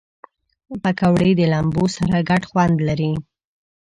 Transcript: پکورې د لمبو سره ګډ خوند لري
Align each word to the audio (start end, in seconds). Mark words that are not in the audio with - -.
پکورې 0.83 1.31
د 1.39 1.41
لمبو 1.53 1.83
سره 1.97 2.17
ګډ 2.29 2.41
خوند 2.49 2.75
لري 2.87 3.13